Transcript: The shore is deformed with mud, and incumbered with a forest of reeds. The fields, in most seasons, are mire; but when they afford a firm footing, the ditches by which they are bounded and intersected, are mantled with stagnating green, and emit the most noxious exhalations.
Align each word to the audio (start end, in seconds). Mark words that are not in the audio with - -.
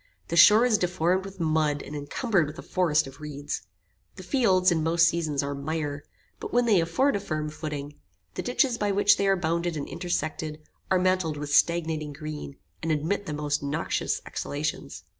The 0.29 0.35
shore 0.35 0.65
is 0.65 0.79
deformed 0.79 1.23
with 1.25 1.39
mud, 1.39 1.83
and 1.83 1.95
incumbered 1.95 2.47
with 2.47 2.57
a 2.57 2.63
forest 2.63 3.05
of 3.05 3.21
reeds. 3.21 3.67
The 4.15 4.23
fields, 4.23 4.71
in 4.71 4.81
most 4.81 5.07
seasons, 5.07 5.43
are 5.43 5.53
mire; 5.53 6.01
but 6.39 6.51
when 6.51 6.65
they 6.65 6.81
afford 6.81 7.15
a 7.15 7.19
firm 7.19 7.51
footing, 7.51 7.93
the 8.33 8.41
ditches 8.41 8.79
by 8.79 8.91
which 8.91 9.17
they 9.17 9.27
are 9.27 9.35
bounded 9.37 9.77
and 9.77 9.87
intersected, 9.87 10.59
are 10.89 10.97
mantled 10.97 11.37
with 11.37 11.53
stagnating 11.53 12.13
green, 12.13 12.57
and 12.81 12.91
emit 12.91 13.27
the 13.27 13.33
most 13.33 13.61
noxious 13.61 14.23
exhalations. 14.25 15.03